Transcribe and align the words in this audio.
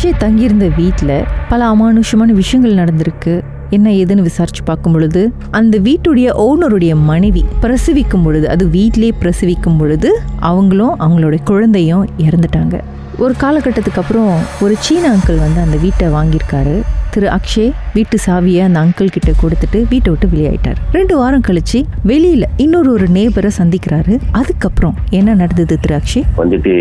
அக்ஷய் 0.00 0.16
தங்கியிருந்த 0.16 0.68
வீட்டில் 0.76 1.24
பல 1.48 1.64
அமானுஷமான 1.72 2.30
விஷயங்கள் 2.32 2.84
நடந்திருக்கு. 2.84 3.42
என்ன 3.70 3.90
ஏதுன்னு 3.90 4.22
விசாரிச்சு 4.22 4.62
பார்க்கும் 4.62 4.92
பொழுது 4.92 5.32
அந்த 5.50 5.78
வீட்டுடைய 5.78 6.28
ஓனருடைய 6.44 6.94
மனைவி 6.94 7.44
பிரசவிக்கும் 7.60 8.22
பொழுது 8.22 8.48
அது 8.48 8.68
வீட்டிலே 8.68 9.12
பிரசவிக்கும் 9.18 9.76
பொழுது 9.76 10.22
அவங்களும் 10.38 11.00
அவங்களுடைய 11.00 11.38
குழந்தையும் 11.44 12.08
இறந்துட்டாங்க. 12.18 12.80
ஒரு 13.18 13.34
காலகட்டத்துக்கு 13.40 14.00
அப்புறம் 14.04 14.32
ஒரு 14.60 14.76
சீன 14.78 15.16
அங்கிள் 15.16 15.42
வந்து 15.44 15.60
அந்த 15.60 15.76
வீட்டை 15.76 16.08
வாங்கியிருக்காரு. 16.08 16.80
திரு 17.14 17.28
அக்ஷய் 17.36 17.70
வீட்டு 17.94 18.16
சாவியை 18.26 18.62
அந்த 18.64 18.80
அங்கிள் 18.80 19.14
கிட்ட 19.14 19.30
கொடுத்துட்டு 19.42 19.78
வீட்டை 19.90 20.12
விட்டு 20.12 20.26
வெளியாயிட்டார். 20.34 20.78
ரெண்டு 20.92 21.16
வாரம் 21.16 21.42
கழிச்சு 21.48 21.78
வெளியில 22.06 22.44
இன்னொரு 22.56 22.92
ஒரு 22.92 23.06
நேபரை 23.14 23.50
சந்திக்கிறாரு. 23.58 24.14
அதுக்கப்புறம் 24.30 24.94
என்ன 25.10 25.34
நடந்தது 25.34 25.78
திரு 25.80 25.94
அக்ஷய் 26.00 26.26
வந்துட்டு 26.40 26.72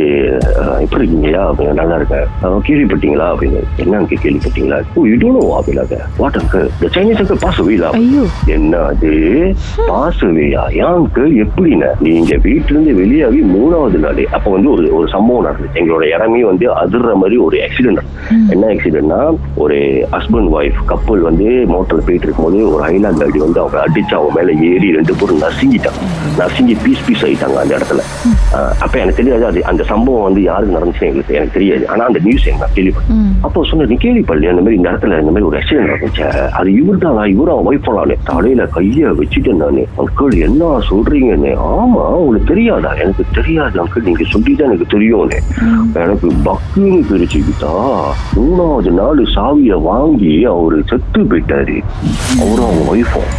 எப்படி 0.85 1.05
அப்படின்னு 1.33 1.73
நல்லா 1.81 1.95
இருக்கேன். 1.95 2.27
கேள்விப்பட்டீங்களா? 2.67 3.27
அப்படின்னு. 3.33 3.61
என்ன 3.77 3.97
அங்க 3.97 4.15
கேள்விப்பட்டீங்களா 4.23 4.77
oh 4.93 5.05
you 5.09 5.15
don't 5.21 5.37
know 5.39 5.55
அப்படிலாக 5.59 6.01
what 6.17 6.37
uncle 6.41 6.67
the 6.81 6.89
Chinese 6.95 7.21
uncle 7.23 7.41
boss 7.45 7.61
அவேலா 7.63 7.89
ஐயோ. 7.99 8.23
என்ன 8.55 8.81
அது? 8.91 9.11
பாஸ் 9.87 10.23
அவேயா 10.29 10.63
ஏன் 10.79 10.91
அங்கிள் 10.97 11.31
எப்படின்னு? 11.45 11.89
நீங்க 12.07 12.35
வீட்டுல 12.47 12.75
இருந்து 12.75 12.93
வெளியாகி 13.01 13.41
மூணாவது 13.55 13.99
நாள். 14.05 14.23
அப்ப 14.37 14.51
வந்து 14.51 14.71
ஒரு 14.75 14.85
ஒரு 14.97 15.07
சம்பவம் 15.15 15.45
நடந்துச்சு 15.47 15.79
எங்களோட 15.81 16.03
இடமே 16.15 16.43
வந்து 16.51 16.65
அதிர்ற 16.83 17.13
மாதிரி 17.23 17.37
ஒரு 17.47 17.57
ஆக்சிடென்ட் 17.67 18.01
என்ன 18.53 18.63
ஆக்சிடென்ட்னா 18.73 19.21
ஒரு 19.63 19.77
ஹஸ்பண்ட் 20.19 20.49
ஒய்ஃப் 20.57 20.79
கப்பல் 20.91 21.21
வந்து 21.29 21.47
மோட்டர்ல 21.73 22.01
போயிட்டு 22.07 22.27
இருக்கும்போது 22.27 22.59
ஒரு 22.73 22.83
ஹைலா 22.87 23.11
காடி 23.19 23.39
வந்து 23.45 23.61
அவங்க 23.63 23.77
அடிச்சு 23.85 24.13
அவங்க 24.19 24.33
மேல 24.37 24.55
ஏறி 24.69 24.89
ரெண்டு 24.97 25.13
பேரும் 25.19 25.41
நசுங்கிட்டாங்க. 25.45 26.01
நசுங்கி 26.39 26.75
பீஸ் 26.83 27.05
பீஸ் 27.07 27.25
ஆயிட்டாங்க 27.25 27.57
அந்த 27.63 27.73
இடத்துல. 27.77 28.01
அப்ப 28.83 28.93
எனக்கு 29.03 29.19
தெரியாது 29.21 29.45
அது 29.49 29.59
அந்த 29.71 29.83
சம்பவம் 29.91 30.25
வந்து 30.27 30.41
யாருக்கு 30.49 30.77
நடந்துச்சு 30.77 31.07
எங்களுக்கு 31.09 31.35
எனக்கு 31.37 31.57
தெரியாது. 31.57 31.83
ஆனா 31.89 32.03
அந்த 32.09 32.19
நியூஸ் 32.27 32.47
எனக்கு 32.47 32.65
நான் 32.65 32.75
கேள்விப்பட்டேன். 32.77 33.21
அப்போ 33.47 33.65
சொன்ன 33.69 33.87
நீ 33.91 33.97
கேள்விப்படலையா? 34.05 34.53
இந்த 34.53 34.63
மாதிரி 34.65 34.79
இந்த 34.79 34.89
இடத்துல 34.91 35.19
இந்த 35.23 35.31
மாதிரி 35.33 35.47
ஒரு 35.49 35.57
ஆக்சிடென்ட் 35.59 35.91
நடந்துச்சு. 35.91 36.25
அது 36.59 36.69
இவர் 36.81 37.03
தானா 37.05 37.23
இவரா 37.35 37.55
ஒய்ஃப் 37.69 37.89
நானு? 37.97 38.17
தலையில 38.29 38.63
கைய 38.75 39.13
வச்சுட்டேன் 39.19 39.61
நானு. 39.63 39.83
அங்கிள் 40.03 40.37
என்ன 40.47 40.71
சொல்றீங்கன்னு? 40.89 41.53
ஆமா 41.73 42.03
உங்களுக்கு 42.21 42.51
தெரியாதா? 42.53 42.91
எனக்கு 43.03 43.23
தெரியாது 43.37 43.77
அங்கிள் 43.83 44.07
நீங்க 44.09 44.25
சொல்லிதான் 44.33 44.69
எனக்கு 44.69 44.93
தெரியும்னு. 44.95 45.39
எனக்கு 46.03 46.27
பக்குன்னு 46.47 46.99
பிரிச்சுக்கிட்டா 47.11 47.73
மூணாவது 48.37 48.91
நாள் 48.99 49.21
சாவியை 49.35 49.77
வாங்கி 49.89 50.08
அவரு 50.45 50.83
செத்து 50.85 51.21
போயிட்டாரு. 51.21 51.83
அவரும் 52.41 52.67
அவங்க 52.69 52.95
ஒய்ஃபும் 52.95 53.29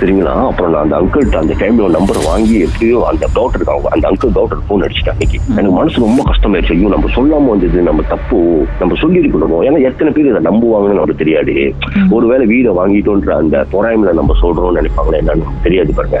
சரிங்களா? 0.00 0.46
அப்புறம் 0.46 0.70
நான் 0.70 0.82
அந்த 0.82 0.96
அங்கிள்கிட்ட 0.96 1.36
அந்த 1.36 1.54
டைம்ல 1.60 1.88
நம்பர் 1.88 2.18
வாங்கி 2.26 2.60
எப்படியோ 2.60 3.04
அந்த 3.10 3.28
டாக்டருக்கு 3.34 3.72
அவங்க 3.72 3.88
அந்த 3.88 4.08
அங்கிள் 4.08 4.32
டாக்டர் 4.32 4.62
ஃபோன் 4.68 4.82
அடிச்சிட்டேன் 4.84 5.14
அன்னைக்கு. 5.14 5.38
எனக்கு 5.56 5.74
மனசு 5.78 6.00
ரொம்ப 6.00 6.22
கஷ்டமாயிருச்சு. 6.30 6.74
ஐயோ 6.76 6.88
நம்ம 6.88 7.10
சொல்லாம 7.16 7.48
வந்தது 7.48 7.82
நம்ம 7.82 8.02
தப்பு 8.02 8.66
நம்ம 8.78 8.94
சொல்லியிருக்கணும் 9.02 9.64
ஏன்னா 9.68 9.80
எத்தனை 9.80 10.12
பேர் 10.12 10.26
இதை 10.26 10.42
நம்புவாங்கன்னு 10.50 10.94
நமக்கு 10.94 11.14
தெரியாது. 11.14 11.74
ஒருவேளை 12.10 12.46
வீடை 12.46 12.72
வாங்கிட்டோன்ற 12.80 13.34
அந்த 13.34 13.66
பொறாமையில 13.72 14.12
நம்ம 14.12 14.34
சொல்றோம்னு 14.42 14.78
நினைப்பாங்களே 14.80 15.20
என்னன்னு 15.22 15.44
தெரியாது 15.62 15.92
பாருங்க. 15.92 16.20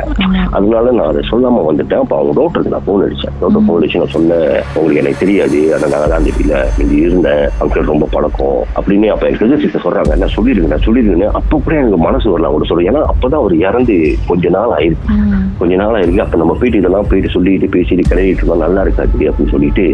அதனால 0.50 0.90
நான் 0.90 1.06
அதை 1.06 1.22
சொல்லாம 1.30 1.64
வந்துட்டேன். 1.70 1.98
அப்ப 1.98 2.16
அவங்க 2.16 2.40
டாக்டருக்கு 2.40 2.74
நான் 2.76 2.86
ஃபோன் 2.86 3.04
அடிச்சேன். 3.06 3.34
டாக்டர் 3.40 3.62
ஃபோன் 3.62 3.78
அடிச்சு 3.80 3.96
நான் 3.96 4.14
சொன்னேன் 4.16 4.62
உங்களுக்கு 4.74 5.02
எனக்கு 5.04 5.18
தெரியாது. 5.18 5.74
அதனால 5.74 6.06
தான் 6.06 6.18
அந்த 6.18 6.30
வீட்டில் 6.36 6.56
இங்க 6.78 7.08
இருந்தேன். 7.08 7.48
அங்கிள் 7.60 7.90
ரொம்ப 7.94 8.08
பழக்கம். 8.10 8.64
அப்படின்னு 8.76 9.06
அப்ப 9.06 9.26
எனக்கு 9.26 9.46
எதிர்த்து 9.70 9.84
சொல்றாங்க. 9.86 10.12
நான் 10.20 10.34
சொல்லிருங்க 10.36 10.68
நான் 10.72 10.84
சொல்லிருங்க 10.86 11.26
அப்ப 11.38 11.58
கூட 11.64 11.74
எனக்கு 11.80 11.98
மனசு 12.06 12.26
வரல 12.32 12.48
அவங்க 12.50 12.66
சொல்ல. 12.70 12.88
ஏன்னா 12.90 13.02
அப்பதான் 13.12 13.40
அவர் 13.42 13.54
இறந்து 13.68 13.96
கொஞ்ச 14.30 14.48
நாள் 14.56 14.72
ஆயிருக்கு. 14.76 15.16
கொஞ்ச 15.60 15.72
நாள் 15.82 15.96
ஆயிருக்கு. 15.98 16.24
அப்ப 16.24 16.38
நம்ம 16.42 16.54
போயிட்டு 16.60 16.80
இதெல்லாம் 16.82 17.08
போயிட்டு 17.10 17.34
சொல்லிட்டு 17.34 17.68
பேசிட்டு 17.76 18.04
கிடையிட்டு 18.10 18.42
இருந்தோம் 18.42 18.64
நல்லா 18.64 18.84
இருக்காது 18.86 19.28
அப்படின்னு 19.30 19.54
சொல்லிட்டு 19.54 19.84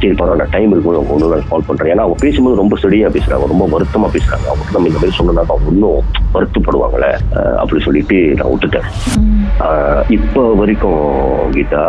சரி 0.00 0.14
பரவாயில்ல 0.20 0.46
டைம் 0.54 0.72
இருக்கும் 0.74 1.10
ஒன்று 1.14 1.32
நான் 1.34 1.48
கால் 1.52 1.68
பண்றேன். 1.68 1.92
ஏன்னா 1.94 2.04
அவங்க 2.06 2.18
பேசும்போது 2.24 2.60
ரொம்ப 2.62 2.76
ஸ்டடியா 2.80 3.10
பேசுறாங்க. 3.16 3.50
ரொம்ப 3.54 3.66
வருத்தமா 3.74 4.10
பேசுறாங்க. 4.16 4.46
அவங்க 4.52 4.70
நம்ம 4.76 4.88
இந்த 4.90 5.00
மாதிரி 5.00 5.18
சொன்னா 5.20 5.44
அவங்க 5.48 5.70
இன்னும் 5.74 6.00
வருத்தப்படுவாங்கல்ல. 6.36 7.08
ஆஹ், 7.38 7.56
அப்படி 7.62 7.80
சொல்லிட்டு 7.86 8.18
நான் 8.38 8.52
விட்டுட்டேன். 8.52 8.88
இப்போ 10.16 10.42
வரைக்கும் 10.60 11.02
கீதா 11.56 11.82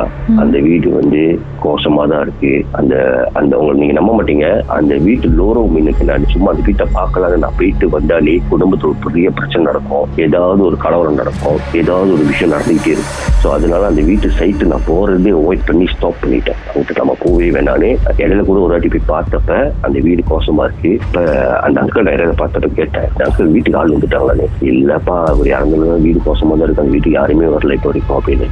அந்த 0.44 0.58
வீடு 0.68 0.88
வந்து 1.00 1.22
கோசமா 1.64 2.04
தான் 2.12 2.24
இருக்கு. 2.26 2.52
அந்த 2.80 2.96
அந்த 3.40 3.54
உங்களை 3.60 3.80
நீங்க 3.80 3.96
நம்ப 4.00 4.12
மாட்டீங்க. 4.18 4.48
அந்த 4.78 4.94
வீட்டு 5.08 5.28
லோரோ 5.40 5.62
மீனுக்கு 5.76 6.10
நான் 6.10 6.32
சும்மா 6.34 6.52
அந்த 6.54 6.64
வீட்டை 6.68 6.85
பார்க்கலான்னு 6.94 7.38
நான் 7.38 7.54
போயிட்டு 7.58 7.90
வந்தாலே 7.90 8.42
குடும்பத்துல 8.52 8.84
ஒரு 8.84 8.96
பெரிய 9.04 9.30
பிரச்சனை 9.30 9.66
நடக்கும். 9.66 10.08
ஏதாவது 10.16 10.64
ஒரு 10.64 10.78
கலவரம் 10.78 11.14
நடக்கும். 11.14 11.60
ஏதாவது 11.74 12.14
ஒரு 12.14 12.24
விஷயம் 12.24 12.58
நடந்துகிட்டே 12.58 12.88
இருக்கும். 12.88 13.34
ஸோ 13.44 13.48
அதனால 13.48 13.86
அந்த 13.86 14.02
வீட்டு 14.02 14.30
சைட்டு 14.40 14.66
நான் 14.66 14.82
போறதே 14.88 15.34
அவாய்ட் 15.34 15.66
பண்ணி 15.66 15.88
ஸ்டாப் 15.96 16.16
பண்ணிட்டேன். 16.24 16.56
அவங்ககிட்ட 16.74 16.96
நம்ம 16.96 17.18
போவே 17.26 17.44
வேணானே 17.44 17.98
இடையில 18.18 18.44
கூட 18.44 18.60
ஒரு 18.60 18.72
வாட்டி 18.72 18.88
போய் 18.88 19.20
பார்த்தப்ப 19.20 19.72
அந்த 19.82 20.00
வீடு 20.00 20.24
கோசமா 20.30 20.64
இருக்கு. 20.64 20.92
இப்ப 20.92 21.22
அந்த 21.60 21.82
அங்கிள் 21.82 22.02
நான் 22.02 22.14
இடையில 22.14 22.34
பார்த்தப்ப 22.38 22.74
கேட்டேன். 22.74 23.04
அந்த 23.18 23.26
அங்கிள் 23.26 23.52
வீட்டுக்கு 23.52 23.80
ஆள் 23.80 23.90
வந்துட்டாங்களான்னு. 23.90 24.46
இல்லப்பா 24.62 25.24
அவர் 25.26 25.48
இறந்தது 25.48 26.02
வீடு 26.02 26.20
கோசமா 26.20 26.24
தான் 26.24 26.62
இருக்கு 26.62 26.82
அந்த 26.82 26.84
வீட்டுக்கு 26.84 27.12
யாருமே 27.12 27.46
வரல 27.46 27.74
இப்போ 27.74 27.92
வரைக்கும். 27.92 28.22
அப்படின்னு. 28.22 28.48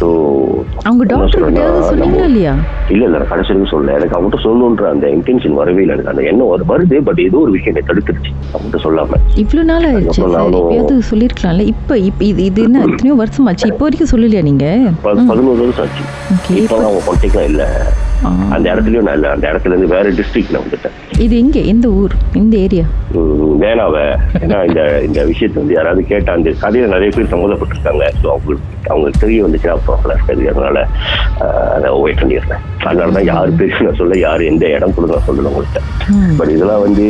ஸோ 0.00 0.28
அவங்க 0.82 1.04
டாக்டர் 1.04 1.48
இல்ல 2.88 3.04
இல்ல 3.04 3.18
கடைசி 3.18 3.52
சொல்லல. 3.52 3.94
எனக்கு 3.94 4.20
அவங்ககிட்ட 4.20 4.40
சொல்லணுன்ற 4.42 4.90
அந்த 4.90 5.06
இன்டென்ஷன் 5.06 5.52
வரவே 5.52 5.82
இல்லை. 5.82 5.94
எனக்கு 5.94 6.10
அந்த 6.10 6.22
எண்ணம் 6.22 6.46
வரு- 6.46 6.70
வருது 6.70 7.00
பட் 7.04 7.18
ஏதோ 7.18 7.39
ஒரு 7.44 7.52
விஷயம் 7.56 7.72
என்னை 7.72 7.82
தடுத்துருச்சு. 7.88 8.32
அவங்ககிட்ட 8.52 8.78
சொல்லாம. 8.86 9.18
இவ்வளவு 9.42 9.66
நாள் 9.70 9.86
ஆயிடுச்சு 9.90 10.20
எப்பயாவது 10.24 10.96
சொல்லிருக்கலாம்ல. 11.10 11.64
இப்ப 11.72 11.98
இப்ப 12.10 12.24
இது 12.30 12.44
இது 12.50 12.62
என்ன? 12.68 12.84
எத்தனையோ 12.88 13.16
வருஷமாச்சு. 13.22 13.70
இப்போ 13.72 13.84
வரைக்கும் 13.86 14.12
சொல்லலையா 14.12 14.42
நீங்க? 14.50 14.66
பதினோரு 15.06 15.60
வருஷம் 15.64 15.84
ஆச்சு. 15.86 16.04
இப்போ 16.62 16.76
அவங்க 16.86 17.02
கான்டாக்ட்லாம் 17.08 17.50
இல்ல. 17.52 17.64
அந்த 18.54 18.64
இடத்துலயும் 18.72 19.06
நான் 19.08 19.16
இல்ல. 19.18 19.28
அந்த 19.34 19.44
இடத்துல 19.50 19.74
இருந்து 19.74 19.94
வேற 19.96 20.08
டிஸ்ட்ரிக்ட்ல 20.18 20.58
வந்துட்டேன். 20.62 20.96
இது 21.26 21.34
எங்க? 21.42 21.58
எந்த 21.72 21.86
ஊர்? 22.00 22.14
இந்த 22.40 22.54
ஏரியா 22.66 22.86
வேணாவ 23.62 23.96
ஏன்னா 24.44 24.58
இந்த 24.68 24.82
இந்த 25.06 25.20
விஷயத்தை 25.30 25.56
வந்து 25.62 25.74
யாராவது 25.76 26.02
கேட்டா 26.10 26.34
அந்த 26.38 26.50
கதையில 26.64 26.90
நிறைய 26.94 27.10
பேர் 27.16 27.32
சம்மந்தப்பட்டிருக்காங்க. 27.32 28.04
ஸோ 28.20 28.26
அவங்களுக்கு 28.34 28.68
அவங்களுக்கு 28.92 29.22
தெரிய 29.24 29.44
வந்துச்சுன்னா 29.46 29.76
ப்ராப்ளம் 29.88 30.14
இருக்காது 30.16 30.50
அதனால 30.52 30.78
அதை 31.76 31.88
வெயிட் 32.04 32.22
பண்ணிடுறேன். 32.22 32.62
அதனால 32.88 33.14
தான் 33.16 33.28
யார் 33.30 33.50
நான் 33.86 33.98
சொல்ல 34.00 34.16
யார் 34.18 34.42
எந்த 34.50 34.64
இடம் 34.76 34.94
கூட 34.96 35.06
நான் 35.12 35.26
சொல்லல 35.28 35.50
உங்கள்கிட்ட 35.50 35.80
பட் 36.38 36.52
இதெல்லாம் 36.54 36.82
வந்து 36.84 37.04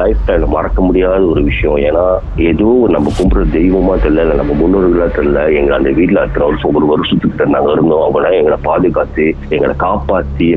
லைஃப் 0.00 0.20
டைம்ல 0.28 0.46
மறக்க 0.54 0.80
முடியாத 0.86 1.22
ஒரு 1.32 1.42
விஷயம். 1.48 1.78
ஏன்னா 1.88 2.04
ஏதோ 2.50 2.68
நம்ம 2.94 3.12
கும்பிடுற 3.18 3.44
தெய்வமா 3.56 3.94
தெரியல 4.04 4.36
நம்ம 4.40 4.52
முன்னோர்களா 4.60 5.08
தெரியல 5.18 5.40
எங்க 5.60 5.72
அந்த 5.78 5.90
வீட்டுல 5.98 6.24
அத்தனை 6.24 6.46
வருஷம் 6.48 6.76
ஒரு 6.80 6.88
வருஷத்துக்கிட்ட 6.92 7.46
நாங்க 7.54 7.70
இருந்தோம். 7.76 8.04
அவங்க 8.06 8.34
எங்களை 8.40 8.58
பாதுகாத்து 8.68 9.26
எங்களை 9.56 9.74
காப்பாத்தி 9.84 10.48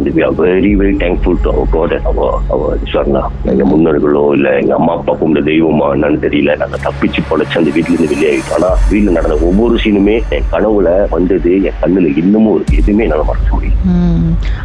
very 0.41 0.71
very 0.81 0.93
thankful 1.03 1.39
to 1.43 1.49
our 1.53 1.71
god 1.75 1.95
அவ 2.11 2.27
அவ 2.55 2.61
சொன்னா. 2.95 3.23
எங்க 3.53 3.63
முன்னோர்களோ 3.71 4.23
இல்ல 4.37 4.49
எங்க 4.61 4.73
அம்மா 4.79 4.93
அப்பா 4.99 5.15
கும்பிட்ட 5.21 5.43
தெய்வமா 5.51 5.87
என்னன்னு 5.95 6.21
தெரியல. 6.25 6.57
நாங்க 6.63 6.79
தப்பிச்சு 6.87 7.23
பொழைச்சு 7.31 7.59
அந்த 7.61 7.71
வீட்டுல 7.77 7.95
இருந்து 7.95 8.13
வெளியாகிட்டோம் 8.13 8.57
ஆனா 8.59 8.71
வீட்டுல 8.91 9.15
நடந்த 9.17 9.37
ஒவ்வொரு 9.49 9.77
சீனுமே 9.85 10.17
என் 10.37 10.49
கனவுல 10.53 10.89
வந்தது 11.15 11.53
என் 11.69 11.79
கண்ணுல 11.83 12.13
இன்னமும் 12.23 12.55
இருக்கு 12.57 12.79
எதுவுமே 12.83 13.05
என்னால 13.07 13.25
மறக்க 13.31 13.49
முடியும். 13.55 13.79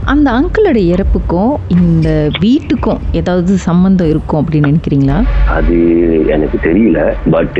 அந்த 0.04 0.30
அங்கிளோட 0.30 0.76
இறப்புக்கும் 0.88 1.52
இந்த 1.68 2.08
வீட்டுக்கும் 2.40 3.02
ஏதாவது 3.12 3.56
சம்பந்தம் 3.58 4.08
இருக்கும் 4.08 4.40
அப்படின்னு 4.42 4.70
நினைக்கிறீங்களா? 4.70 5.18
அது 5.48 5.76
எனக்கு 6.28 6.58
தெரியல. 6.62 7.00
பட் 7.30 7.58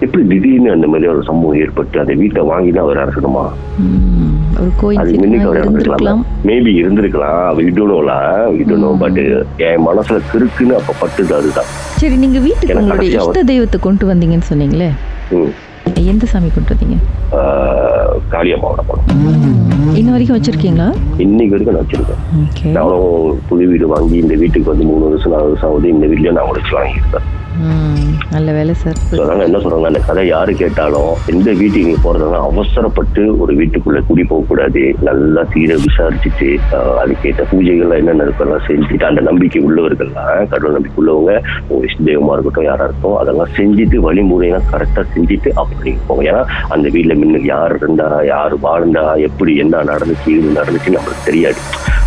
எப்படி 0.00 0.22
திடீர்னு 0.24 0.70
அந்த 0.70 0.86
மாதிரி 0.86 1.08
ஒரு 1.08 1.22
சம்பவம் 1.22 1.58
ஏற்பட்டு 1.58 2.00
அந்த 2.00 2.12
வீட்டை 2.14 2.42
வாங்கி 2.42 2.70
தான் 2.70 2.82
அவர் 2.82 3.02
இறக்கணுமா 3.04 3.44
ம். 3.78 4.28
ஒரு 4.60 4.70
கோயில் 4.76 5.00
மேபி 6.44 6.70
இருந்திருக்கலாம். 6.78 7.56
விடணும்லாம் 7.58 8.54
விடணும் 8.54 8.98
பட் 8.98 9.20
என் 9.62 9.86
மனசுல 9.86 10.20
கிறுக்குன்னு 10.32 10.74
அப்ப 10.74 10.94
பட்டுது 11.00 11.34
அதுதான். 11.34 11.70
சரி 11.96 12.16
நீங்க 12.16 12.38
வீட்டுக்கு 12.38 12.78
உங்களுடைய 12.78 13.18
இஷ்ட 13.18 13.42
தெய்வத்தை 13.44 13.80
கொண்டு 13.80 14.06
வந்தீங்கன்னு 14.06 14.50
சொன்னீங்களே. 14.50 14.90
எந்த 15.94 16.26
சாமி 16.26 16.50
ஆஹ், 17.32 18.16
காளியம்மாவோட 18.30 18.80
படம். 18.86 19.06
இன்ன 19.94 20.10
வரைக்கும் 20.10 20.38
வச்சிருக்கீங்களா? 20.38 20.94
இன்னைக்கு 21.16 21.56
வரைக்கும் 21.56 21.74
நான் 21.74 21.86
வச்சிருக்கேன். 21.86 22.72
நானும் 22.72 23.40
புது 23.48 23.66
வீடு 23.66 23.86
வாங்கி 23.86 24.16
இந்த 24.16 24.34
வீட்டுக்கு 24.34 24.70
வந்து 24.70 24.84
மூணு 24.84 25.04
வருஷம் 25.04 25.32
நாலு 25.32 25.44
வருஷம் 25.44 25.70
ஆகுது. 25.70 25.88
இந்த 25.88 26.06
வீட்லயும் 26.06 26.32
நான் 26.32 26.48
உடைச்சு 26.50 26.76
வாங்கியிருக்கேன். 26.76 27.26
நல்ல 28.34 28.48
வேலை 28.52 28.74
சார் 28.74 28.98
சொல்றாங்க 29.10 29.44
என்ன 29.44 29.58
சொல்றாங்க 29.58 29.88
அந்த 29.90 30.00
கதை 30.00 30.22
யாரு 30.26 30.52
கேட்டாலும் 30.54 31.10
எந்த 31.26 31.48
வீட்டுக்கு 31.52 31.86
நீங்க 31.86 32.00
போறதுனா 32.04 32.40
அவசரப்பட்டு 32.50 33.22
ஒரு 33.42 33.52
வீட்டுக்குள்ள 33.60 34.00
குடி 34.08 34.24
போக 34.24 34.44
கூடாது. 34.48 34.82
நல்லா 35.08 35.42
தீர 35.54 35.76
விசாரிச்சுட்டு 35.84 36.48
அதுக்கேற்ற 37.02 37.44
பூஜைகள் 37.50 37.96
என்னென்ன 37.98 38.26
இருக்கலாம் 38.28 38.64
செஞ்சுட்டு 38.68 39.08
அந்த 39.10 39.22
நம்பிக்கை 39.28 39.62
உள்ளவர்கள்லாம் 39.68 40.46
கடவுள் 40.52 40.76
நம்பிக்கை 40.76 40.98
உள்ளவங்க 41.02 41.34
உங்க 41.68 41.82
இஷ்ட 41.88 42.06
தெய்வமா 42.10 42.34
இருக்கட்டும் 42.36 42.68
யாரா 42.70 42.86
இருக்கும் 42.90 43.18
அதெல்லாம் 43.22 43.52
செஞ்சுட்டு 43.58 43.98
வழிமுறையெல்லாம் 44.06 44.70
கரெக்டா 44.72 45.04
செஞ்சுட்டு 45.14 45.52
அப்படி 45.62 45.92
போங்க. 46.08 46.24
ஏன்னா 46.30 46.42
அந்த 46.68 46.86
வீட்டுல 46.96 47.16
மின்னு 47.20 47.42
யார் 47.54 47.76
இருந்தா 47.80 48.08
யார் 48.32 48.56
வாழ்ந்தா 48.66 49.04
எப்படி 49.28 49.54
என்ன 49.64 49.84
நடந்துச்சு 49.92 50.30
இது 50.36 50.58
நடந்துச்சு 50.60 50.96
நம்மளுக்கு 50.96 51.28
தெரியாது. 51.30 51.60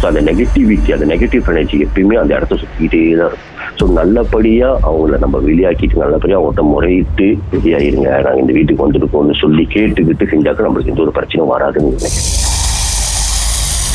ஸோ 0.04 0.08
அந்த 0.10 0.22
நெகட்டிவிட்டி 0.30 0.90
அந்த 0.96 1.06
நெகட்டிவ் 1.12 1.50
எனர்ஜி 1.52 1.78
எப்பயுமே 1.84 2.16
அந்த 2.22 2.32
இடத்த 2.38 2.56
சுத்திக்கிட்டே 2.62 3.00
தான் 3.20 3.30
இருக்கும். 3.30 3.46
ஸோ 3.80 3.84
நல்லபடியாக 3.98 4.80
அவங்கள 4.88 5.18
நம்ம 5.22 5.40
வெளியாக்கிட்டு 5.46 6.02
நல்லபடியாக 6.02 6.40
அவங்கள்ட்ட 6.40 6.64
முறையிட்டு 6.72 7.28
வெளியாயிருங்க 7.54 8.10
நாங்கள் 8.26 8.42
இந்த 8.44 8.54
வீட்டுக்கு 8.58 8.86
வந்துருக்கோம்னு 8.86 9.38
சொல்லி 9.44 9.66
கேட்டுக்கிட்டு 9.76 10.28
செஞ்சாக்க 10.34 10.68
நம்மளுக்கு 10.68 10.92
எந்த 10.94 11.04
ஒரு 11.06 11.16
பிரச்சனையும் 11.20 11.54
வராதுன்னு 11.54 11.94
நினைக்கிறேன். 11.94 12.20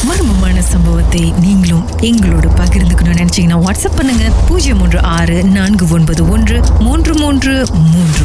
மர்மமான 0.08 0.58
சம்பவத்தை 0.72 1.24
நீங்களும் 1.44 1.86
எங்களோடு 2.10 2.48
பகிர்ந்துக்கணும்னு 2.60 3.20
நினைச்சீங்கன்னா 3.22 3.62
வாட்ஸ்அப் 3.66 3.98
பண்ணுங்க. 4.00 4.26
பூஜ்ஜியம் 4.48 4.82
மூன்று 4.84 5.00
ஆறு 5.18 5.38
நான்கு 5.58 5.86
ஒன்பது 5.98 6.24
ஒன்று 6.36 6.58
மூன்று 6.86 7.14
மூன்று 7.22 7.54
மூன்று. 7.92 8.24